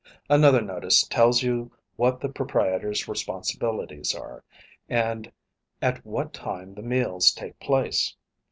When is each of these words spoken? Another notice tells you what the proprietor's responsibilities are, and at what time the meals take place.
Another 0.31 0.61
notice 0.61 1.05
tells 1.07 1.43
you 1.43 1.71
what 1.95 2.19
the 2.21 2.27
proprietor's 2.27 3.07
responsibilities 3.07 4.15
are, 4.15 4.43
and 4.89 5.31
at 5.79 6.03
what 6.03 6.33
time 6.33 6.73
the 6.73 6.81
meals 6.81 7.31
take 7.31 7.59
place. 7.59 8.15